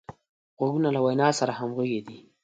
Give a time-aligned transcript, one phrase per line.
[0.57, 2.17] غوږونه له وینا سره همغږي دي